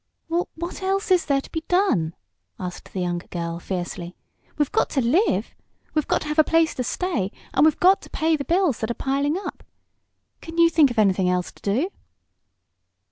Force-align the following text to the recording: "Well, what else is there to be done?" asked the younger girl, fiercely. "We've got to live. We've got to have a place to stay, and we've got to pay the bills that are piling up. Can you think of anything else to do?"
"Well, 0.29 0.49
what 0.55 0.81
else 0.81 1.11
is 1.11 1.25
there 1.27 1.41
to 1.41 1.51
be 1.51 1.61
done?" 1.67 2.15
asked 2.59 2.91
the 2.91 3.01
younger 3.01 3.27
girl, 3.27 3.59
fiercely. 3.59 4.15
"We've 4.57 4.71
got 4.71 4.89
to 4.89 4.99
live. 4.99 5.53
We've 5.93 6.07
got 6.07 6.21
to 6.23 6.27
have 6.29 6.39
a 6.39 6.43
place 6.43 6.73
to 6.73 6.83
stay, 6.83 7.31
and 7.53 7.65
we've 7.65 7.79
got 7.79 8.01
to 8.01 8.09
pay 8.09 8.35
the 8.35 8.43
bills 8.43 8.79
that 8.79 8.89
are 8.89 8.95
piling 8.95 9.37
up. 9.37 9.61
Can 10.41 10.57
you 10.57 10.69
think 10.71 10.89
of 10.89 10.97
anything 10.97 11.29
else 11.29 11.51
to 11.51 11.61
do?" 11.61 11.91